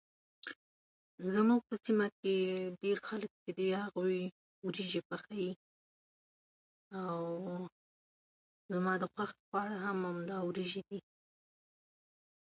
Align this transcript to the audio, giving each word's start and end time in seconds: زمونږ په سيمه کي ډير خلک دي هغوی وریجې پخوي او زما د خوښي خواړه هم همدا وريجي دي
زمونږ 1.33 1.61
په 1.67 1.75
سيمه 1.85 2.07
کي 2.19 2.35
ډير 2.81 2.97
خلک 3.07 3.31
دي 3.57 3.67
هغوی 3.83 4.21
وریجې 4.65 5.01
پخوي 5.09 5.51
او 7.01 7.11
زما 8.73 8.93
د 8.99 9.03
خوښي 9.13 9.37
خواړه 9.47 9.77
هم 9.85 9.97
همدا 10.09 10.37
وريجي 10.43 10.81
دي 10.89 10.99